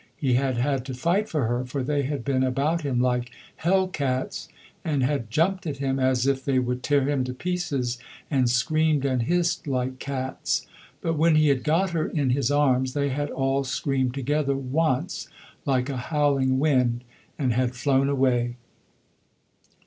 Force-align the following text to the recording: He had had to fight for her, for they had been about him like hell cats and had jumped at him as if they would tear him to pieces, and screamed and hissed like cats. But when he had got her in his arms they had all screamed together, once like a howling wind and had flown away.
He 0.17 0.33
had 0.33 0.57
had 0.57 0.83
to 0.85 0.95
fight 0.95 1.29
for 1.29 1.45
her, 1.45 1.63
for 1.63 1.83
they 1.83 2.01
had 2.01 2.25
been 2.25 2.43
about 2.43 2.81
him 2.81 2.99
like 3.01 3.29
hell 3.57 3.87
cats 3.87 4.47
and 4.83 5.03
had 5.03 5.29
jumped 5.29 5.67
at 5.67 5.77
him 5.77 5.99
as 5.99 6.25
if 6.25 6.43
they 6.43 6.57
would 6.57 6.81
tear 6.81 7.07
him 7.07 7.23
to 7.25 7.35
pieces, 7.35 7.99
and 8.27 8.49
screamed 8.49 9.05
and 9.05 9.21
hissed 9.21 9.67
like 9.67 9.99
cats. 9.99 10.65
But 11.01 11.19
when 11.19 11.35
he 11.35 11.49
had 11.49 11.63
got 11.63 11.91
her 11.91 12.07
in 12.07 12.31
his 12.31 12.49
arms 12.49 12.93
they 12.93 13.09
had 13.09 13.29
all 13.29 13.63
screamed 13.63 14.15
together, 14.15 14.55
once 14.55 15.27
like 15.67 15.87
a 15.87 15.97
howling 15.97 16.57
wind 16.57 17.03
and 17.37 17.53
had 17.53 17.75
flown 17.75 18.09
away. 18.09 18.55